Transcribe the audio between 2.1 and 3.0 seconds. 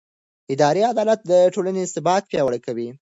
پیاوړی کوي.